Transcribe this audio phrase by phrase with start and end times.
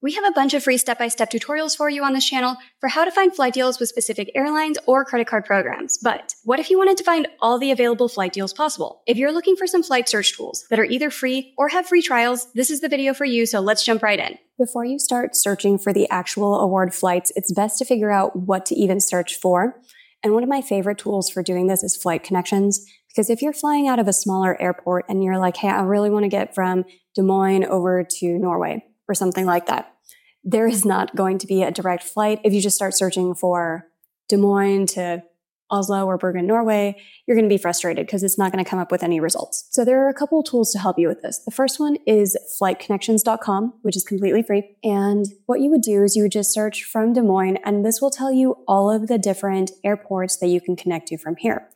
[0.00, 3.04] We have a bunch of free step-by-step tutorials for you on this channel for how
[3.04, 5.98] to find flight deals with specific airlines or credit card programs.
[5.98, 9.02] But what if you wanted to find all the available flight deals possible?
[9.08, 12.00] If you're looking for some flight search tools that are either free or have free
[12.00, 14.38] trials, this is the video for you, so let's jump right in.
[14.56, 18.66] Before you start searching for the actual award flights, it's best to figure out what
[18.66, 19.80] to even search for.
[20.22, 22.86] And one of my favorite tools for doing this is flight connections.
[23.08, 26.10] Because if you're flying out of a smaller airport and you're like, hey, I really
[26.10, 26.84] want to get from
[27.16, 29.94] Des Moines over to Norway or something like that,
[30.44, 32.40] there is not going to be a direct flight.
[32.44, 33.86] If you just start searching for
[34.28, 35.22] Des Moines to
[35.70, 36.96] Oslo or Bergen, Norway,
[37.26, 39.66] you're going to be frustrated because it's not going to come up with any results.
[39.70, 41.42] So there are a couple of tools to help you with this.
[41.44, 44.76] The first one is flightconnections.com, which is completely free.
[44.82, 48.00] And what you would do is you would just search from Des Moines and this
[48.00, 51.68] will tell you all of the different airports that you can connect to from here.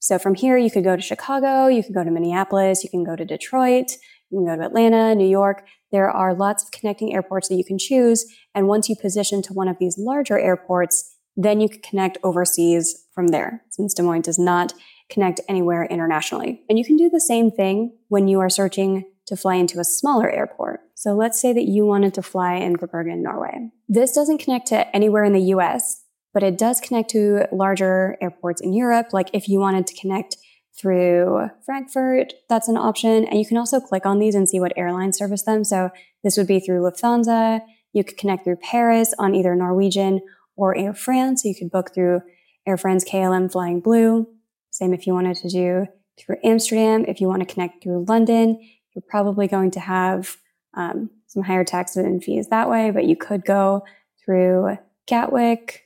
[0.00, 3.04] So from here, you could go to Chicago, you could go to Minneapolis, you can
[3.04, 3.92] go to Detroit,
[4.30, 5.66] you can go to Atlanta, New York.
[5.92, 8.24] There are lots of connecting airports that you can choose.
[8.54, 13.06] And once you position to one of these larger airports, then you can connect overseas
[13.14, 14.72] from there, since Des Moines does not
[15.10, 16.62] connect anywhere internationally.
[16.68, 19.84] And you can do the same thing when you are searching to fly into a
[19.84, 20.80] smaller airport.
[20.94, 23.70] So let's say that you wanted to fly into Bergen, Norway.
[23.88, 28.60] This doesn't connect to anywhere in the US, but it does connect to larger airports
[28.60, 29.08] in Europe.
[29.12, 30.36] Like if you wanted to connect
[30.80, 33.24] through Frankfurt, that's an option.
[33.24, 35.64] And you can also click on these and see what airlines service them.
[35.64, 35.90] So
[36.24, 37.60] this would be through Lufthansa.
[37.92, 40.20] You could connect through Paris on either Norwegian
[40.56, 41.42] or Air France.
[41.42, 42.22] So you could book through
[42.66, 44.26] Air France KLM Flying Blue.
[44.70, 45.86] Same if you wanted to do
[46.18, 47.04] through Amsterdam.
[47.06, 48.60] If you want to connect through London,
[48.94, 50.36] you're probably going to have
[50.74, 53.84] um, some higher taxes and fees that way, but you could go
[54.24, 55.84] through Gatwick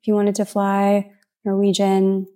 [0.00, 1.10] if you wanted to fly
[1.44, 2.26] Norwegian.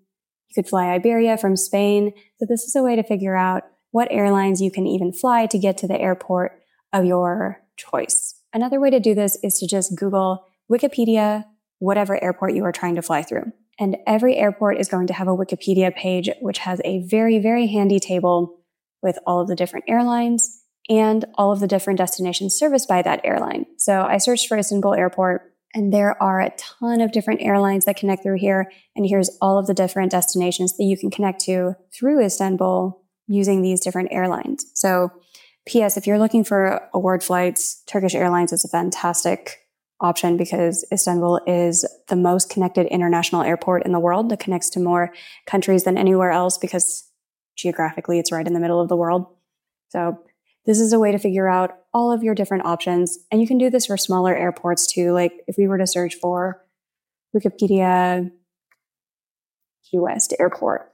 [0.50, 2.12] You could fly Iberia from Spain.
[2.38, 5.58] So this is a way to figure out what airlines you can even fly to
[5.58, 6.60] get to the airport
[6.92, 8.34] of your choice.
[8.52, 11.44] Another way to do this is to just Google Wikipedia,
[11.78, 13.52] whatever airport you are trying to fly through.
[13.78, 17.66] And every airport is going to have a Wikipedia page, which has a very, very
[17.66, 18.58] handy table
[19.02, 23.20] with all of the different airlines and all of the different destinations serviced by that
[23.24, 23.64] airline.
[23.78, 27.96] So I searched for Istanbul Airport and there are a ton of different airlines that
[27.96, 28.70] connect through here.
[28.96, 33.62] And here's all of the different destinations that you can connect to through Istanbul using
[33.62, 34.66] these different airlines.
[34.74, 35.10] So
[35.68, 39.58] PS, if you're looking for award flights, Turkish Airlines is a fantastic
[40.00, 44.80] option because Istanbul is the most connected international airport in the world that connects to
[44.80, 45.12] more
[45.46, 47.08] countries than anywhere else because
[47.56, 49.26] geographically it's right in the middle of the world.
[49.90, 50.18] So
[50.66, 53.18] this is a way to figure out all of your different options.
[53.30, 55.12] And you can do this for smaller airports too.
[55.12, 56.64] Like if we were to search for
[57.34, 58.30] Wikipedia
[59.90, 60.92] Key West Airport,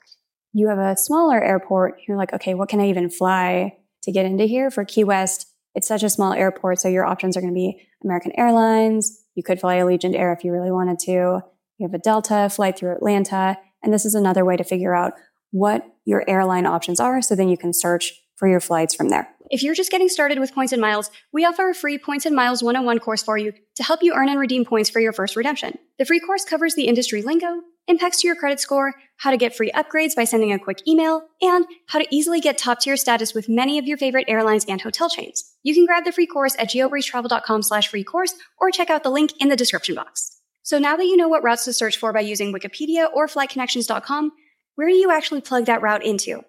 [0.53, 2.01] you have a smaller airport.
[2.07, 5.47] You're like, okay, what can I even fly to get into here for Key West?
[5.75, 6.81] It's such a small airport.
[6.81, 9.23] So your options are going to be American Airlines.
[9.35, 11.43] You could fly Allegiant Air if you really wanted to.
[11.79, 13.59] You have a Delta flight through Atlanta.
[13.83, 15.13] And this is another way to figure out
[15.51, 17.21] what your airline options are.
[17.21, 19.36] So then you can search for your flights from there.
[19.49, 22.35] If you're just getting started with points and miles, we offer a free Points and
[22.35, 25.37] Miles 101 course for you to help you earn and redeem points for your first
[25.37, 25.79] redemption.
[25.99, 29.55] The free course covers the industry lingo, impacts to your credit score, how to get
[29.55, 33.35] free upgrades by sending a quick email, and how to easily get top tier status
[33.35, 35.55] with many of your favorite airlines and hotel chains.
[35.63, 39.11] You can grab the free course at geobreezetravel.com slash free course or check out the
[39.11, 40.41] link in the description box.
[40.63, 44.33] So now that you know what routes to search for by using Wikipedia or flightconnections.com,
[44.75, 46.43] where do you actually plug that route into?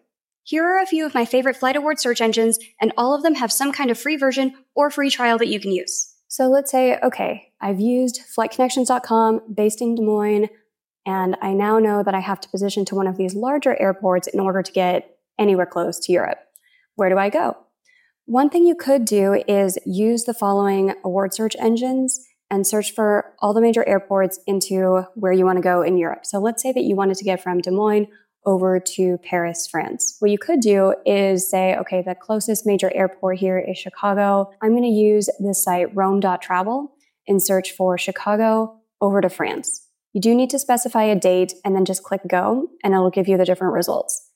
[0.48, 3.36] Here are a few of my favorite flight award search engines, and all of them
[3.36, 6.16] have some kind of free version or free trial that you can use.
[6.30, 10.48] So let's say, okay, I've used flightconnections.com based in Des Moines,
[11.06, 14.28] and I now know that I have to position to one of these larger airports
[14.28, 16.40] in order to get anywhere close to Europe.
[16.96, 17.58] Where do I go?
[18.24, 23.34] One thing you could do is use the following award search engines and search for
[23.40, 26.26] all the major airports into where you want to go in Europe.
[26.26, 28.08] So let's say that you wanted to get from Des Moines
[28.48, 30.16] over to Paris, France.
[30.20, 34.50] What you could do is say, okay, the closest major airport here is Chicago.
[34.64, 36.92] I'm going to use this site, roame.travel,
[37.28, 39.86] and search for Chicago over to France.
[40.14, 43.28] You do need to specify a date and then just click go, and it'll give
[43.28, 44.32] you the different results.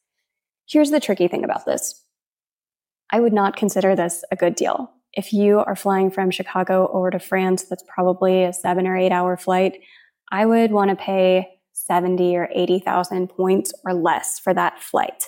[0.67, 2.03] Here's the tricky thing about this.
[3.11, 4.91] I would not consider this a good deal.
[5.13, 9.11] If you are flying from Chicago over to France, that's probably a seven or eight
[9.11, 9.79] hour flight.
[10.31, 11.60] I would want to pay
[11.91, 15.25] 70 or 80,000 points or less for that flight.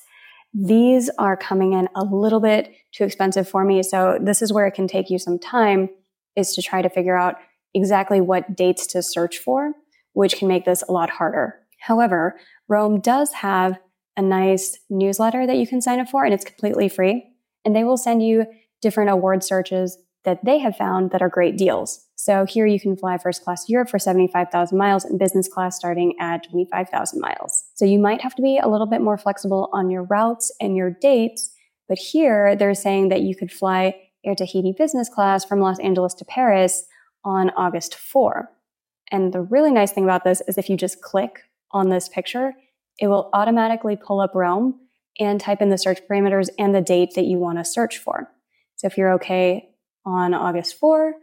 [0.54, 3.84] These are coming in a little bit too expensive for me.
[3.84, 5.90] So this is where it can take you some time
[6.38, 7.36] is to try to figure out
[7.74, 9.74] exactly what dates to search for,
[10.14, 11.56] which can make this a lot harder.
[11.82, 12.40] However,
[12.72, 13.78] Roame does have
[14.16, 17.26] a nice newsletter that you can sign up for and it's completely free.
[17.66, 18.46] And they will send you
[18.82, 22.08] different award searches that they have found that are great deals.
[22.24, 26.16] So here you can fly first class Europe for 75,000 miles and business class starting
[26.22, 27.66] at 25,000 miles.
[27.74, 30.78] So you might have to be a little bit more flexible on your routes and
[30.78, 31.54] your dates.
[31.90, 36.14] But here they're saying that you could fly Air Tahiti business class from Los Angeles
[36.14, 36.86] to Paris
[37.26, 38.50] on August 4.
[39.12, 41.42] And the really nice thing about this is if you just click
[41.72, 42.54] on this picture,
[43.00, 44.76] it will automatically pull up Roame
[45.20, 48.32] and type in the search parameters and the date that you want to search for.
[48.78, 49.72] So if you're okay
[50.06, 51.16] on August 4,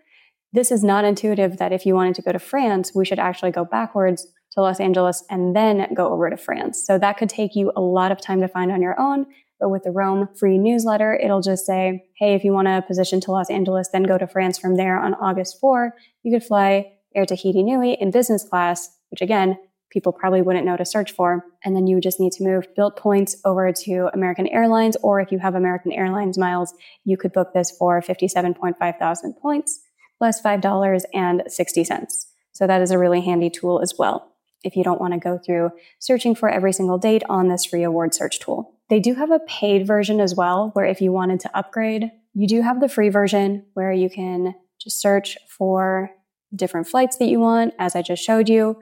[0.53, 3.53] this is not intuitive that if you wanted to go to France, we should actually
[3.53, 6.85] go backwards to Los Angeles and then go over to France.
[6.85, 9.27] So that could take you a lot of time to find on your own.
[9.61, 13.21] But with the Roame free newsletter, it'll just say, hey, if you want to position
[13.21, 16.93] to Los Angeles, then go to France from there on August 4, you could fly
[17.15, 19.59] Air Tahiti Nui in business class, which again,
[19.91, 21.45] people probably wouldn't know to search for.
[21.65, 25.31] And then you just need to move Bilt points over to American Airlines, or if
[25.31, 26.73] you have American Airlines miles,
[27.05, 29.81] you could book this for 57.5 thousand points
[30.21, 32.27] plus $5.60.
[32.53, 34.27] So that is a really handy tool as well
[34.63, 37.83] if you don't want to go through searching for every single date on this free
[37.83, 38.75] award search tool.
[38.91, 42.47] They do have a paid version as well, where if you wanted to upgrade, you
[42.47, 46.11] do have the free version where you can just search for
[46.55, 48.77] different flights that you want, as I just showed you.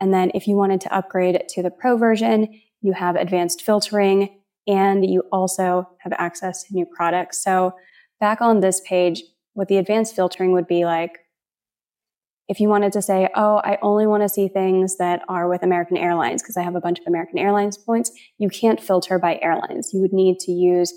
[0.00, 4.40] And then if you wanted to upgrade to the pro version, you have advanced filtering
[4.68, 7.42] and you also have access to new products.
[7.42, 7.74] So
[8.20, 11.18] back on this page, what the advanced filtering would be like,
[12.46, 15.62] if you wanted to say, oh, I only want to see things that are with
[15.62, 19.38] American Airlines because I have a bunch of American Airlines points, you can't filter by
[19.40, 19.92] airlines.
[19.94, 20.92] You would need to use,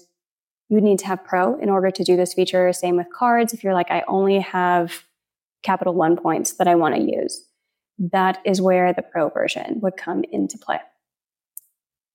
[0.68, 2.74] you would need to have Pro in order to do this feature.
[2.74, 3.54] Same with cards.
[3.54, 5.06] If you're like, I only have
[5.63, 7.48] Capital One points that I want to use
[8.00, 10.80] that is where the pro version would come into play.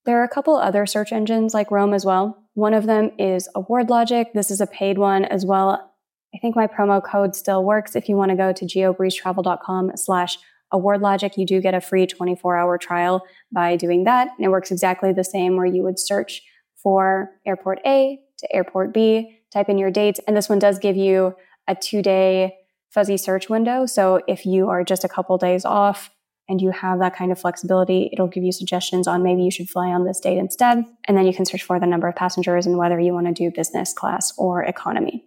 [0.04, 2.44] There are a couple other search engines like Roame as well.
[2.54, 4.32] One of them is AwardLogic.
[4.34, 5.91] This is a paid one as well.
[6.34, 7.94] I think my promo code still works.
[7.94, 10.38] If you want to go to geobreezetravel.com slash
[10.72, 14.28] AwardLogic, you do get a free 24 hour trial by doing that.
[14.36, 16.42] And it works exactly the same where you would search
[16.82, 20.20] for airport A to airport B, type in your dates.
[20.26, 21.34] And this one does give you
[21.68, 22.56] a two day
[22.90, 23.86] fuzzy search window.
[23.86, 26.10] So if you are just a couple days off
[26.48, 29.70] and you have that kind of flexibility, it'll give you suggestions on maybe you should
[29.70, 30.84] fly on this date instead.
[31.06, 33.32] And then you can search for the number of passengers and whether you want to
[33.32, 35.24] do business class or economy.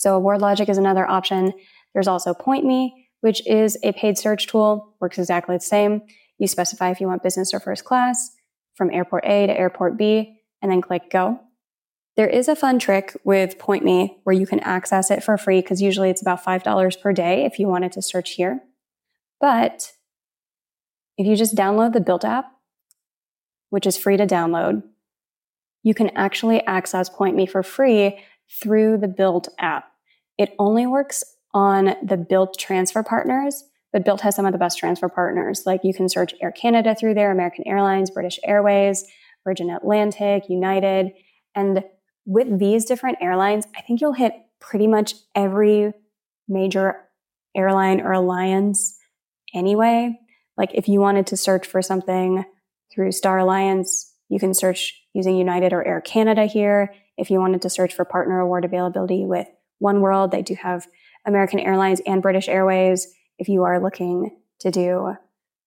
[0.00, 1.52] So AwardLogic is another option.
[1.92, 6.00] There's also PointMe, which is a paid search tool, works exactly the same.
[6.38, 8.30] You specify if you want business or first class
[8.76, 11.38] from airport A to airport B, and then click go.
[12.16, 15.82] There is a fun trick with PointMe where you can access it for free because
[15.82, 18.60] usually it's about $5 per day if you wanted to search here.
[19.38, 19.92] But
[21.18, 22.46] if you just download the Bilt app,
[23.68, 24.82] which is free to download,
[25.82, 28.18] you can actually access PointMe for free
[28.62, 29.89] through the Bilt app.
[30.40, 31.22] It only works
[31.52, 35.64] on the Bilt transfer partners, but Bilt has some of the best transfer partners.
[35.66, 39.04] Like you can search Air Canada through there, American Airlines, British Airways,
[39.44, 41.12] Virgin Atlantic, United,
[41.54, 41.84] and
[42.24, 45.92] with these different airlines, I think you'll hit pretty much every
[46.48, 46.96] major
[47.54, 48.96] airline or alliance
[49.52, 50.18] anyway.
[50.56, 52.46] Like if you wanted to search for something
[52.90, 56.94] through Star Alliance, you can search using United or Air Canada here.
[57.18, 59.46] If you wanted to search for partner award availability with
[59.82, 60.86] Oneworld, they do have
[61.26, 63.08] American Airlines and British Airways.
[63.38, 65.14] If you are looking to do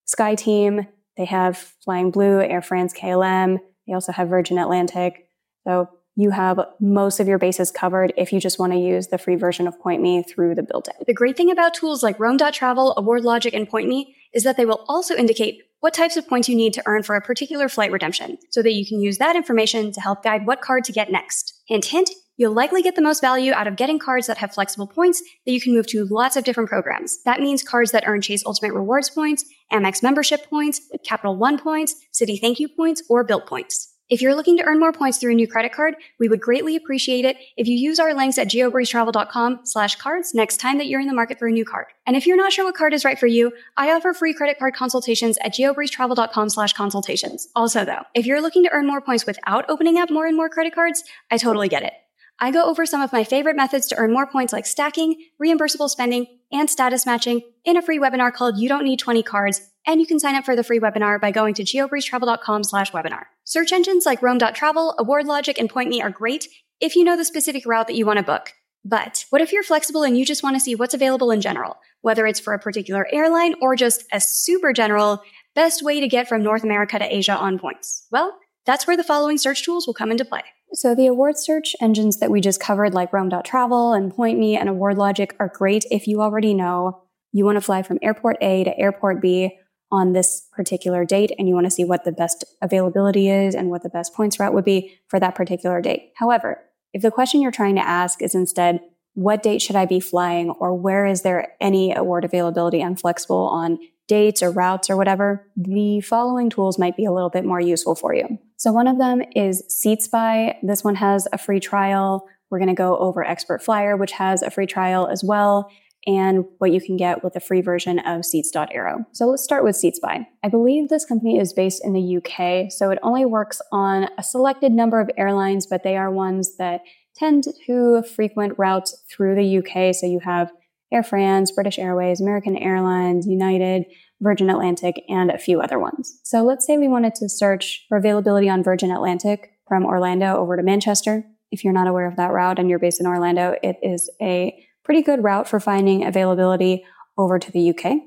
[0.07, 3.59] SkyTeam, they have Flying Blue, Air France, KLM.
[3.87, 5.27] They also have Virgin Atlantic.
[5.65, 9.17] So you have most of your bases covered if you just want to use the
[9.17, 10.93] free version of PointMe through the built-in.
[11.07, 15.15] The great thing about tools like Roame.travel, AwardLogic, and PointMe is that they will also
[15.15, 18.61] indicate what types of points you need to earn for a particular flight redemption so
[18.61, 21.61] that you can use that information to help guide what card to get next.
[21.67, 24.87] Hint, hint, you'll likely get the most value out of getting cards that have flexible
[24.87, 27.21] points that you can move to lots of different programs.
[27.23, 31.95] That means cards that earn Chase Ultimate Rewards points, Amex membership points, Capital One points,
[32.13, 33.93] Citi Thank You points, or Bilt points.
[34.09, 36.75] If you're looking to earn more points through a new credit card, we would greatly
[36.75, 40.99] appreciate it if you use our links at geobreezetravel.com slash cards next time that you're
[40.99, 41.87] in the market for a new card.
[42.05, 44.59] And if you're not sure what card is right for you, I offer free credit
[44.59, 47.47] card consultations at geobreezetravel.com slash consultations.
[47.55, 50.49] Also though, if you're looking to earn more points without opening up more and more
[50.49, 51.93] credit cards, I totally get it.
[52.39, 55.89] I go over some of my favorite methods to earn more points like stacking, reimbursable
[55.89, 59.99] spending, and status matching in a free webinar called You Don't Need 20 Cards and
[59.99, 63.23] you can sign up for the free webinar by going to geobreezetravel.com slash webinar.
[63.43, 66.47] Search engines like Roame.travel, AwardLogic, and PointMe are great
[66.79, 68.53] if you know the specific route that you want to book.
[68.85, 71.77] But what if you're flexible and you just want to see what's available in general,
[72.01, 75.21] whether it's for a particular airline or just a super general
[75.55, 78.05] best way to get from North America to Asia on points?
[78.11, 80.43] Well, that's where the following search tools will come into play.
[80.75, 85.31] So the award search engines that we just covered, like Roame.travel and PointMe and AwardLogic,
[85.39, 89.21] are great if you already know you want to fly from airport A to airport
[89.21, 89.57] B
[89.91, 93.69] on this particular date and you want to see what the best availability is and
[93.69, 96.11] what the best points route would be for that particular date.
[96.15, 96.59] However,
[96.93, 98.79] if the question you're trying to ask is instead,
[99.13, 103.47] what date should I be flying or where is there any award availability I'm flexible
[103.47, 107.61] on dates or routes or whatever, the following tools might be a little bit more
[107.61, 108.37] useful for you.
[108.57, 110.55] So one of them is SeatSpy.
[110.61, 112.27] This one has a free trial.
[112.49, 115.69] We're going to go over Expert Flyer, which has a free trial as well,
[116.05, 119.05] and what you can get with a free version of Seats.aero.
[119.13, 120.25] So let's start with SeatSpy.
[120.43, 124.23] I believe this company is based in the UK, so it only works on a
[124.23, 126.81] selected number of airlines, but they are ones that
[127.15, 129.93] tend to frequent routes through the UK.
[129.95, 130.51] So you have
[130.91, 133.85] Air France, British Airways, American Airlines, United,
[134.21, 136.19] Virgin Atlantic, and a few other ones.
[136.23, 140.55] So let's say we wanted to search for availability on Virgin Atlantic from Orlando over
[140.55, 141.25] to Manchester.
[141.51, 144.65] If you're not aware of that route and you're based in Orlando, it is a
[144.83, 146.83] pretty good route for finding availability
[147.17, 147.97] over to the UK.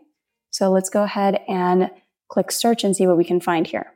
[0.50, 1.90] So let's go ahead and
[2.28, 3.92] click search and see what we can find here.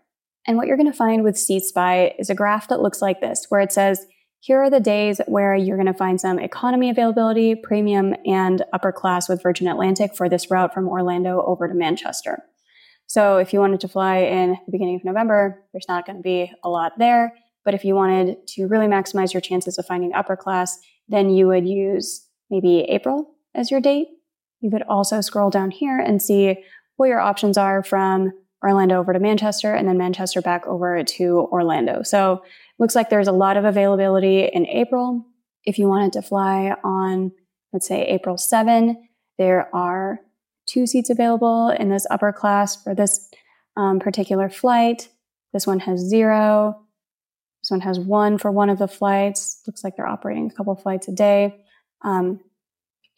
[0.46, 3.46] And what you're going to find with SeatSpy is a graph that looks like this,
[3.48, 4.06] where it says
[4.40, 8.90] here are the days where you're going to find some economy availability, premium, and upper
[8.90, 12.42] class with Virgin Atlantic for this route from Orlando over to Manchester.
[13.06, 16.22] So if you wanted to fly in the beginning of November, there's not going to
[16.22, 17.34] be a lot there.
[17.66, 20.78] But if you wanted to really maximize your chances of finding upper class,
[21.08, 24.08] then you would use maybe April as your date.
[24.60, 26.64] You could also scroll down here and see
[26.96, 28.32] what your options are from
[28.62, 32.02] Orlando over to Manchester and then Manchester back over to Orlando.
[32.02, 32.42] So
[32.80, 35.24] looks like there's a lot of availability in April.
[35.64, 37.30] If you wanted to fly on,
[37.72, 38.96] let's say April 7,
[39.38, 40.20] there are
[40.66, 43.28] two seats available in this upper class for this
[43.76, 45.08] um, particular flight.
[45.52, 46.80] This one has zero.
[47.62, 49.62] This one has one for one of the flights.
[49.66, 51.62] Looks like they're operating a couple flights a day.
[52.02, 52.40] Um,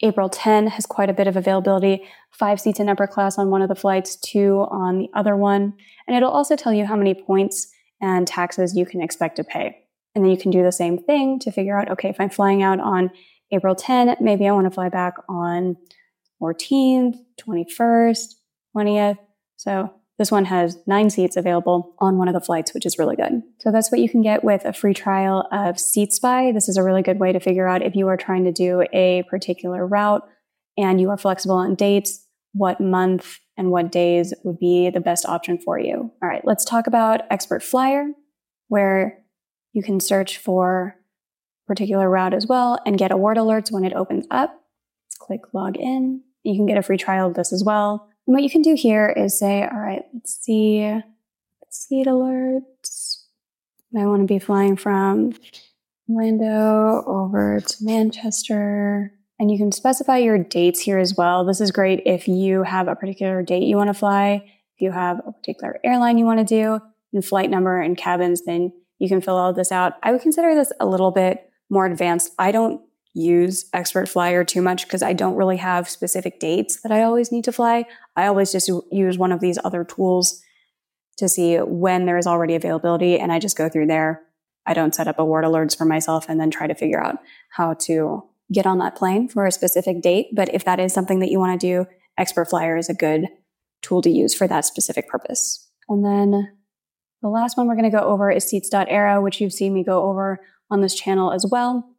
[0.01, 3.61] April 10 has quite a bit of availability, five seats in upper class on one
[3.61, 5.75] of the flights, two on the other one.
[6.05, 7.71] And it'll also tell you how many points
[8.03, 9.77] and taxes you can expect to pay.
[10.13, 12.61] And then you can do the same thing to figure out, okay, if I'm flying
[12.61, 13.09] out on
[13.51, 15.77] April 10, maybe I want to fly back on
[16.41, 18.35] 14th, 21st,
[18.75, 19.17] 20th.
[19.55, 23.15] So this one has nine seats available on one of the flights, which is really
[23.15, 23.41] good.
[23.59, 26.53] So that's what you can get with a free trial of SeatSpy.
[26.53, 28.83] This is a really good way to figure out if you are trying to do
[28.91, 30.27] a particular route
[30.77, 35.25] and you are flexible on dates, what month and what days would be the best
[35.25, 36.11] option for you.
[36.21, 38.07] All right, let's talk about Expert Flyer,
[38.67, 39.19] where
[39.73, 40.95] you can search for
[41.67, 44.51] particular route as well and get award alerts when it opens up.
[45.05, 46.21] Let's click log in.
[46.43, 48.07] You can get a free trial of this as well.
[48.27, 50.99] And what you can do here is say, all right, let's see,
[51.69, 53.23] seat alerts.
[53.97, 55.33] I want to be flying from
[56.09, 59.13] Orlando over to Manchester.
[59.39, 61.43] And you can specify your dates here as well.
[61.43, 64.43] This is great if you have a particular date you want to fly,
[64.75, 66.79] if you have a particular airline you want to do,
[67.13, 69.93] and flight number and cabins, then you can fill all this out.
[70.03, 72.31] I would consider this a little bit more advanced.
[72.39, 72.81] I don't
[73.13, 77.31] use Expert Flyer too much because I don't really have specific dates that I always
[77.31, 77.85] need to fly.
[78.15, 80.41] I always just use one of these other tools
[81.17, 84.23] to see when there is already availability and I just go through there.
[84.65, 87.17] I don't set up award alerts for myself and then try to figure out
[87.49, 88.23] how to
[88.53, 90.27] get on that plane for a specific date.
[90.33, 91.85] But if that is something that you want to do,
[92.17, 93.27] Expert Flyer is a good
[93.81, 95.69] tool to use for that specific purpose.
[95.89, 96.55] And then
[97.21, 100.03] the last one we're going to go over is Seats.aero, which you've seen me go
[100.03, 101.89] over on this channel as well.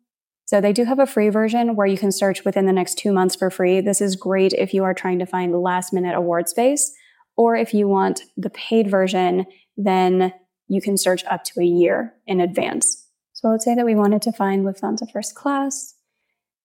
[0.46, 3.12] So they do have a free version where you can search within the next two
[3.12, 3.80] months for free.
[3.80, 6.92] This is great if you are trying to find last minute award space,
[7.36, 9.46] or if you want the paid version,
[9.76, 10.32] then
[10.68, 13.08] you can search up to a year in advance.
[13.32, 15.93] So let's say that we wanted to find Lufthansa first class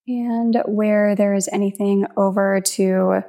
[0.09, 3.21] and where there is anything over to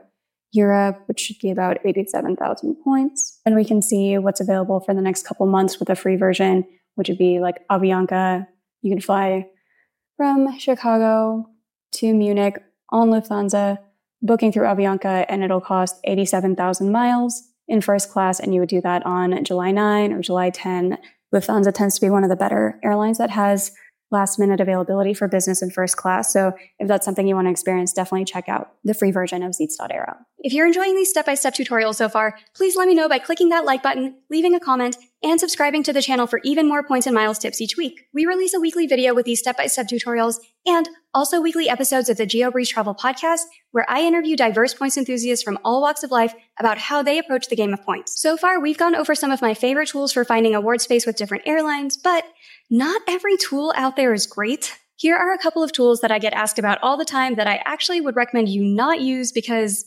[0.52, 3.38] Europe, which should be about 87,000 points.
[3.44, 6.64] And we can see what's available for the next couple months with a free version,
[6.94, 8.46] which would be like Avianca.
[8.82, 9.46] You can fly
[10.16, 11.46] from Chicago
[11.92, 12.56] to Munich
[12.90, 13.78] on Lufthansa,
[14.22, 18.40] booking through Avianca, and it'll cost 87,000 miles in first class.
[18.40, 20.96] And you would do that on July 9 or July 10.
[21.32, 23.70] Lufthansa tends to be one of the better airlines that has
[24.10, 26.32] last minute availability for business and first class.
[26.32, 29.54] So if that's something you want to experience, definitely check out the free version of
[29.54, 30.16] Seats.aero.
[30.42, 33.18] If you're enjoying these step by step tutorials so far, please let me know by
[33.18, 36.82] clicking that like button, leaving a comment, and subscribing to the channel for even more
[36.82, 38.06] points and miles tips each week.
[38.14, 42.24] We release a weekly video with these step-by-step tutorials and also weekly episodes of the
[42.24, 43.40] GeoBreeze Travel podcast,
[43.72, 47.48] where I interview diverse points enthusiasts from all walks of life about how they approach
[47.48, 48.18] the game of points.
[48.18, 51.16] So far, we've gone over some of my favorite tools for finding award space with
[51.16, 52.24] different airlines, but
[52.70, 54.78] not every tool out there is great.
[54.96, 57.46] Here are a couple of tools that I get asked about all the time that
[57.46, 59.84] I actually would recommend you not use because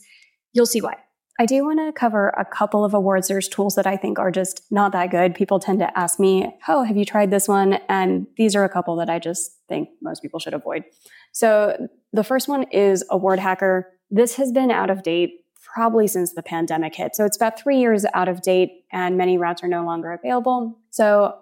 [0.54, 0.96] you'll see why.
[1.38, 3.26] I do want to cover a couple of awards.
[3.26, 5.34] There's tools that I think are just not that good.
[5.34, 7.74] People tend to ask me, Oh, have you tried this one?
[7.88, 10.84] And these are a couple that I just think most people should avoid.
[11.32, 13.90] So the first one is Award Hacker.
[14.10, 17.16] This has been out of date probably since the pandemic hit.
[17.16, 20.78] So it's about three years out of date and many routes are no longer available.
[20.90, 21.36] So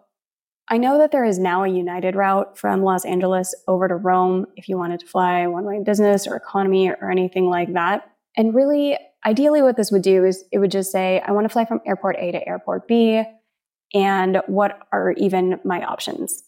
[0.68, 4.46] I know that there is now a United route from Los Angeles over to Rome
[4.56, 8.11] if you wanted to fly one way business or economy or anything like that.
[8.36, 11.48] And really, Ideally, what this would do is it would just say, I want to
[11.48, 13.22] fly from airport A to airport B.
[13.94, 16.42] And what are even my options?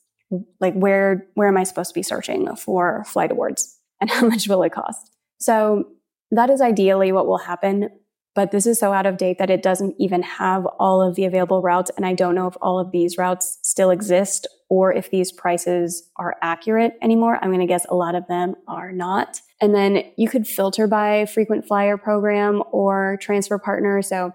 [0.60, 4.48] Like where, where am I supposed to be searching for flight awards and how much
[4.48, 5.14] will it cost?
[5.38, 5.84] So
[6.30, 7.90] that is ideally what will happen.
[8.34, 11.24] But this is so out of date that it doesn't even have all of the
[11.24, 11.92] available routes.
[11.96, 16.10] And I don't know if all of these routes still exist or if these prices
[16.16, 17.38] are accurate anymore.
[17.40, 19.40] I'm going to guess a lot of them are not.
[19.60, 24.02] And then you could filter by frequent flyer program or transfer partner.
[24.02, 24.32] So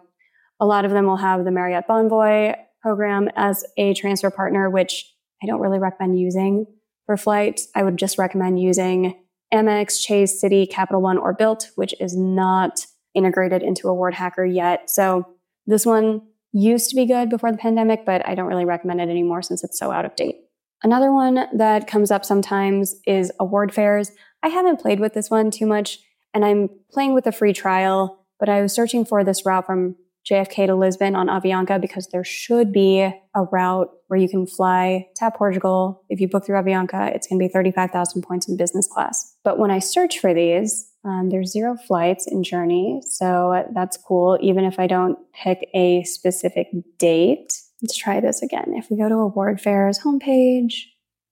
[0.60, 5.14] a lot of them will have the Marriott Bonvoy program as a transfer partner, which
[5.44, 6.66] I don't really recommend using
[7.06, 7.68] for flights.
[7.76, 9.16] I would just recommend using
[9.54, 12.86] Amex, Chase, Citi, Capital One, or Bilt, which is not
[13.16, 14.90] integrated into Award Hacker yet.
[14.90, 15.28] So
[15.66, 16.22] this one
[16.52, 19.64] used to be good before the pandemic, but I don't really recommend it anymore since
[19.64, 20.36] it's so out of date.
[20.84, 24.12] Another one that comes up sometimes is AwardFares.
[24.44, 26.00] I haven't played with this one too much
[26.34, 29.96] and I'm playing with a free trial, but I was searching for this route from
[30.30, 35.08] JFK to Lisbon on Avianca because there should be a route where you can fly
[35.16, 36.04] to Portugal.
[36.10, 39.36] If you book through Avianca, it's going to be 35,000 points in business class.
[39.44, 43.02] But when I search for these, um, there's zero flights in Journey.
[43.08, 44.38] So that's cool.
[44.42, 46.68] Even if I don't pick a specific
[46.98, 48.74] date, let's try this again.
[48.76, 50.74] If we go to AwardFares homepage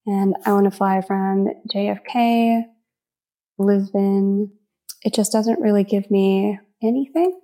[0.05, 2.63] and I want to fly from JFK,
[3.57, 4.51] Lisbon,
[5.03, 7.39] it just doesn't really give me anything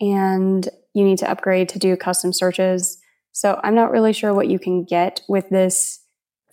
[0.00, 2.98] and you need to upgrade to do custom searches.
[3.32, 6.02] So I'm not really sure what you can get with this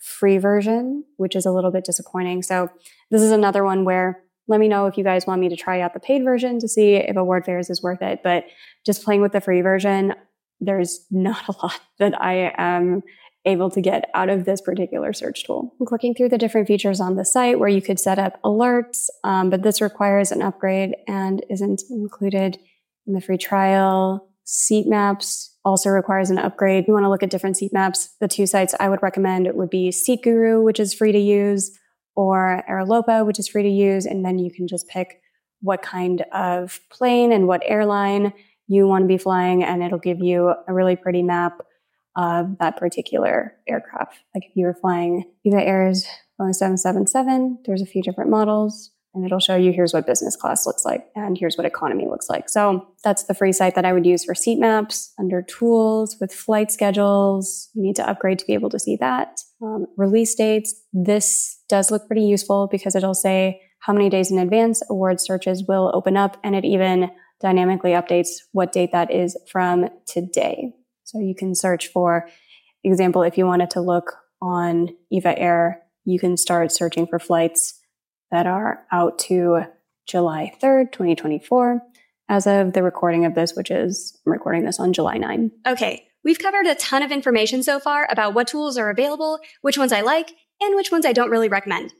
[0.00, 2.42] free version, which is a little bit disappointing.
[2.42, 2.68] So
[3.10, 5.80] this is another one where let me know if you guys want me to try
[5.80, 8.20] out the paid version to see if AwardFares is worth it.
[8.22, 8.44] But
[8.84, 10.14] just playing with the free version,
[10.60, 13.02] there's not a lot that I am
[13.46, 15.74] able to get out of this particular search tool.
[15.78, 19.08] I'm clicking through the different features on the site where you could set up alerts,
[19.22, 22.58] um, but this requires an upgrade and isn't included
[23.06, 24.28] in the free trial.
[24.44, 26.84] Seat maps also requires an upgrade.
[26.86, 29.70] You want to look at different seat maps, the two sites I would recommend would
[29.70, 31.78] be SeatGuru, which is free to use,
[32.16, 34.06] or Aerolopa, which is free to use.
[34.06, 35.20] And then you can just pick
[35.60, 38.32] what kind of plane and what airline
[38.66, 39.62] you want to be flying.
[39.62, 41.58] And it'll give you a really pretty map
[42.16, 44.18] of that particular aircraft.
[44.34, 46.06] Like if you were flying Eva Air's
[46.40, 50.66] Boeing 777, there's a few different models and it'll show you here's what business class
[50.66, 52.48] looks like and here's what economy looks like.
[52.48, 56.34] So that's the free site that I would use for seat maps under tools with
[56.34, 57.70] flight schedules.
[57.74, 59.40] You need to upgrade to be able to see that.
[59.62, 60.74] Um, release dates.
[60.92, 65.64] This does look pretty useful because it'll say how many days in advance award searches
[65.68, 70.72] will open up and it even dynamically updates what date that is from today.
[71.04, 72.28] So you can search for
[72.84, 77.80] example, if you wanted to look on Eva Air, you can start searching for flights
[78.30, 79.62] that are out to
[80.06, 81.80] July 3rd, 2024,
[82.28, 85.50] as of the recording of this, which is I'm recording this on July 9.
[85.66, 89.78] Okay, we've covered a ton of information so far about what tools are available, which
[89.78, 91.94] ones I like, and which ones I don't really recommend.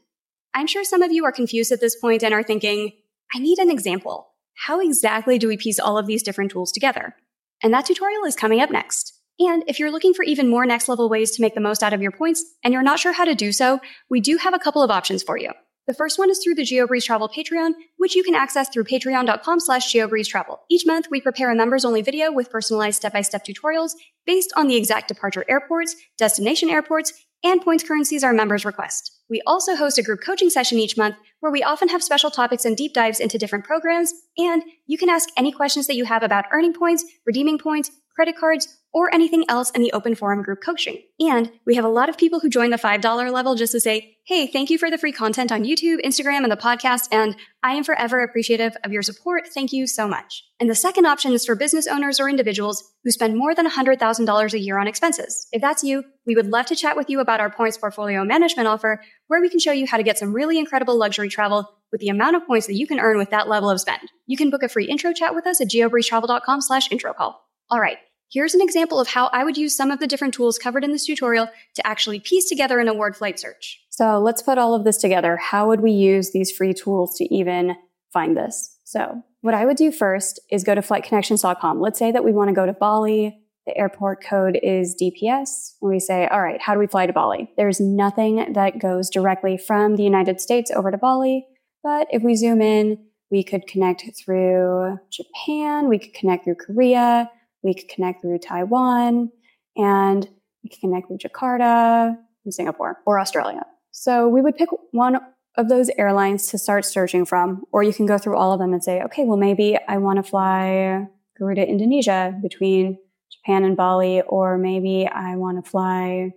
[0.53, 2.91] I'm sure some of you are confused at this point and are thinking,
[3.33, 4.29] I need an example.
[4.53, 7.15] How exactly do we piece all of these different tools together?
[7.63, 9.13] And that tutorial is coming up next.
[9.39, 11.93] And if you're looking for even more next level ways to make the most out
[11.93, 14.59] of your points and you're not sure how to do so, we do have a
[14.59, 15.51] couple of options for you.
[15.87, 19.59] The first one is through the GeoBreeze Travel Patreon, which you can access through patreon.com
[19.59, 20.57] slash geobreezetravel.
[20.67, 23.91] Each month, we prepare a members-only video with personalized step-by-step tutorials
[24.25, 27.13] based on the exact departure airports, destination airports,
[27.45, 29.11] and points currencies our members request.
[29.29, 32.65] We also host a group coaching session each month where we often have special topics
[32.65, 36.23] and deep dives into different programs, and you can ask any questions that you have
[36.23, 40.61] about earning points, redeeming points, credit cards, or anything else in the open forum group
[40.63, 40.97] coaching.
[41.19, 44.15] And we have a lot of people who join the $5 level just to say,
[44.25, 47.09] Hey, thank you for the free content on YouTube, Instagram, and the podcast.
[47.11, 49.49] And I am forever appreciative of your support.
[49.53, 50.45] Thank you so much.
[50.61, 54.53] And the second option is for business owners or individuals who spend more than $100,000
[54.53, 55.45] a year on expenses.
[55.51, 58.69] If that's you, we would love to chat with you about our points portfolio management
[58.69, 61.99] offer, where we can show you how to get some really incredible luxury travel with
[61.99, 64.09] the amount of points that you can earn with that level of spend.
[64.25, 67.45] You can book a free intro chat with us at geobreezetravel.com slash intro call.
[67.69, 67.97] All right.
[68.31, 70.91] Here's an example of how I would use some of the different tools covered in
[70.91, 73.81] this tutorial to actually piece together an award flight search.
[73.89, 75.37] So let's put all of this together.
[75.37, 77.75] How would we use these free tools to even
[78.11, 78.77] find this?
[78.83, 81.79] So what I would do first is go to flightconnections.com.
[81.79, 83.41] Let's say that we want to go to Bali.
[83.65, 85.73] The airport code is DPS.
[85.81, 87.49] And we say, all right, how do we fly to Bali?
[87.57, 91.47] There's nothing that goes directly from the United States over to Bali.
[91.83, 92.97] But if we zoom in,
[93.31, 95.87] we could connect through Japan.
[95.87, 97.29] We could connect through Korea.
[97.65, 99.31] We could connect through Taiwan
[99.75, 100.29] and
[100.63, 103.65] we could connect through Jakarta and Singapore or Australia.
[103.89, 105.17] So we would pick one
[105.57, 108.71] of those airlines to start searching from, or you can go through all of them
[108.71, 111.07] and say, okay, well, maybe I want to fly
[111.39, 112.99] Garuda Indonesia between
[113.31, 116.33] Japan and Bali, or maybe I want to fly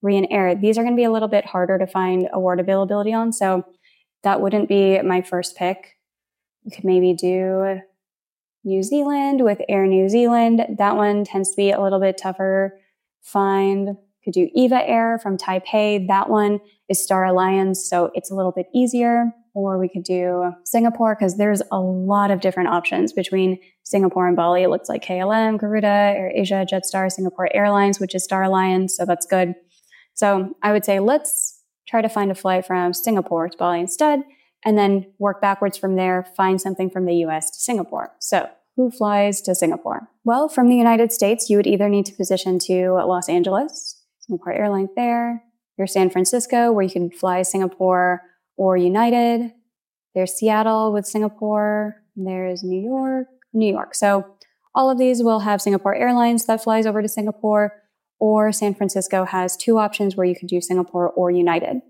[0.00, 0.54] Korean Air.
[0.54, 3.32] These are going to be a little bit harder to find award availability on.
[3.32, 3.66] So
[4.22, 5.96] that wouldn't be my first pick.
[6.62, 7.80] You could maybe do
[8.64, 10.64] New Zealand with Air New Zealand.
[10.78, 12.78] That one tends to be a little bit tougher.
[13.22, 16.06] Find could do EVA Air from Taipei.
[16.06, 19.32] That one is Star Alliance, so it's a little bit easier.
[19.54, 24.36] Or we could do Singapore because there's a lot of different options between Singapore and
[24.36, 24.62] Bali.
[24.62, 29.04] It looks like KLM, Garuda, Air Asia, Jetstar, Singapore Airlines, which is Star Alliance, so
[29.04, 29.54] that's good.
[30.14, 34.22] So I would say let's try to find a flight from Singapore to Bali instead
[34.64, 38.12] and then work backwards from there, find something from the US to Singapore.
[38.18, 40.08] So, who flies to Singapore?
[40.24, 44.52] Well, from the United States, you would either need to position to Los Angeles, Singapore
[44.52, 45.42] Airlines there,
[45.80, 48.20] there's San Francisco, where you can fly Singapore
[48.58, 49.50] or United.
[50.14, 51.96] There's Seattle with Singapore.
[52.14, 53.94] There's New York, New York.
[53.94, 54.26] So
[54.74, 57.82] all of these will have Singapore Airlines that flies over to Singapore,
[58.18, 61.80] or San Francisco has two options where you could do Singapore or United.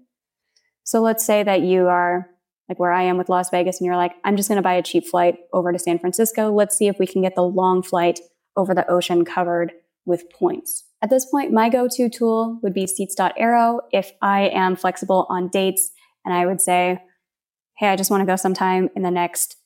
[0.84, 2.29] So let's say that you are
[2.70, 4.74] like where I am with Las Vegas, and you're like, I'm just going to buy
[4.74, 6.52] a cheap flight over to San Francisco.
[6.52, 8.20] Let's see if we can get the long flight
[8.56, 9.72] over the ocean covered
[10.06, 10.84] with points.
[11.02, 15.90] At this point, my go-to tool would be seats.aero if I am flexible on dates
[16.24, 17.02] and I would say,
[17.76, 19.56] Hey, I just want to go sometime in the next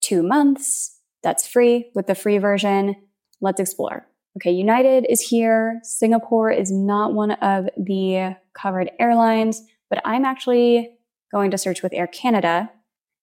[0.00, 0.98] two months.
[1.22, 2.96] That's free with the free version.
[3.42, 4.06] Let's explore.
[4.38, 4.52] Okay.
[4.52, 5.80] United is here.
[5.82, 10.96] Singapore is not one of the covered airlines, but I'm actually
[11.34, 12.70] going to search with Air Canada.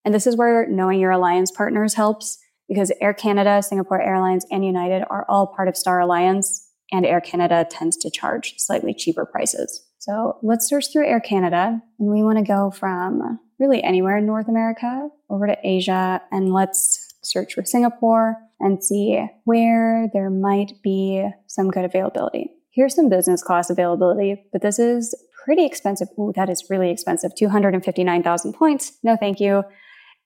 [0.04, 4.66] And this is where knowing your alliance partners helps because Air Canada, Singapore Airlines, and
[4.66, 9.26] United are all part of Star Alliance, and Air Canada tends to charge slightly cheaper
[9.26, 9.88] prices.
[10.00, 14.26] So let's search through Air Canada, and we want to go from really anywhere in
[14.26, 20.74] North America over to Asia, and let's search for Singapore and see where there might
[20.84, 22.52] be some good availability.
[22.74, 25.14] Here's some business class availability, but this is
[25.44, 26.08] pretty expensive.
[26.20, 27.36] Ooh, that is really expensive.
[27.36, 28.94] 259,000 points.
[29.04, 29.64] No, thank you.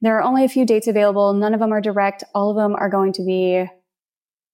[0.01, 1.33] There are only a few dates available.
[1.33, 2.23] None of them are direct.
[2.33, 3.65] All of them are going to be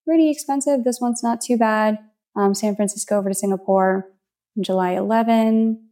[0.05, 0.83] pretty expensive.
[0.83, 1.97] This one's not too bad.
[2.35, 4.09] Um, San Francisco over to Singapore,
[4.59, 5.87] July 11.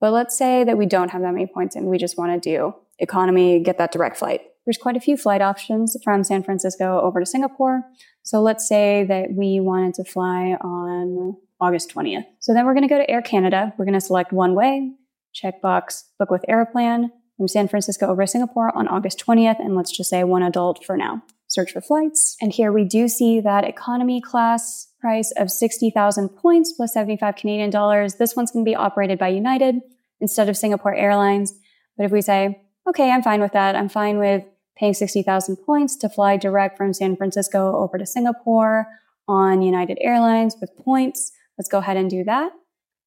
[0.00, 2.50] But let's say that we don't have that many points and we just want to
[2.50, 4.42] do economy, get that direct flight.
[4.66, 7.82] There's quite a few flight options from San Francisco over to Singapore.
[8.22, 12.24] So let's say that we wanted to fly on August 20th.
[12.40, 13.72] So then we're going to go to Air Canada.
[13.76, 14.92] We're going to select one way,
[15.34, 19.58] checkbox, book with Aeroplan from San Francisco over to Singapore on August 20th.
[19.58, 21.22] And let's just say one adult for now.
[21.48, 22.36] Search for flights.
[22.40, 27.70] And here we do see that economy class price of 60,000 points plus 75 Canadian
[27.70, 28.14] dollars.
[28.14, 29.80] This one's going to be operated by United
[30.20, 31.52] instead of Singapore Airlines.
[31.96, 33.76] But if we say, okay, I'm fine with that.
[33.76, 34.44] I'm fine with
[34.76, 38.86] paying 60,000 points to fly direct from San Francisco over to Singapore
[39.28, 41.32] on United Airlines with points.
[41.58, 42.52] Let's go ahead and do that.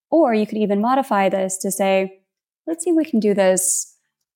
[0.09, 2.21] Or you could even modify this to say,
[2.65, 3.95] let's see if we can do this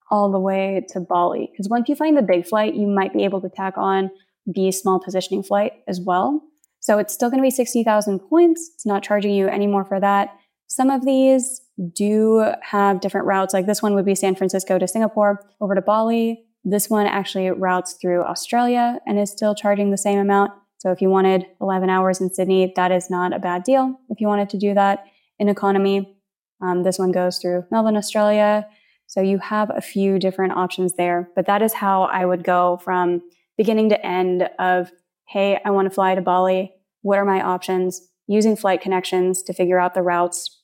[0.10, 1.50] all the way to Bali.
[1.52, 4.12] Because once you find the big flight, you might be able to tack on
[4.46, 6.42] the small positioning flight as well.
[6.80, 8.72] So it's still going to be 60,000 points.
[8.74, 10.30] It's not charging you any more for that.
[10.68, 11.62] Some of these
[11.94, 13.54] do have different routes.
[13.54, 16.44] Like this one would be San Francisco to Singapore over to Bali.
[16.64, 20.52] This one actually routes through Australia and is still charging the same amount.
[20.82, 24.00] So if you wanted 11 hours in Sydney, that is not a bad deal.
[24.10, 25.04] If you wanted to do that
[25.38, 26.18] in economy,
[26.60, 28.68] um, this one goes through Melbourne, Australia.
[29.06, 32.80] So you have a few different options there, but that is how I would go
[32.84, 33.22] from
[33.58, 34.92] beginning to end of,
[35.28, 36.74] Hey, I want to fly to Bali.
[37.04, 40.64] what are my options, using flight connections to figure out the routes,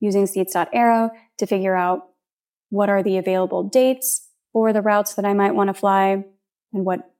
[0.00, 2.08] using seats.aero to figure out
[2.70, 6.24] what are the available dates for the routes that I might want to fly
[6.72, 7.10] and what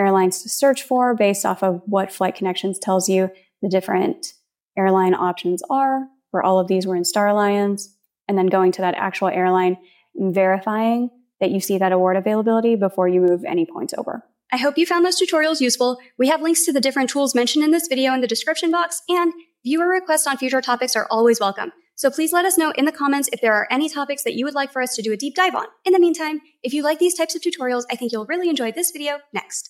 [0.00, 3.30] airlines to search for based off of what flight connections tells you
[3.62, 4.32] the different
[4.76, 6.06] airline options are.
[6.30, 7.94] For all of these were in Star Alliance,
[8.26, 9.76] and then going to that actual airline
[10.14, 11.10] and verifying
[11.40, 14.24] that you see that award availability before you move any points over.
[14.52, 15.98] I hope you found those tutorials useful.
[16.18, 19.02] We have links to the different tools mentioned in this video in the description box,
[19.08, 19.32] and
[19.64, 21.72] viewer requests on future topics are always welcome.
[22.00, 24.46] So please let us know in the comments if there are any topics that you
[24.46, 25.66] would like for us to do a deep dive on.
[25.84, 28.72] In the meantime, if you like these types of tutorials, I think you'll really enjoy
[28.72, 29.68] this video next.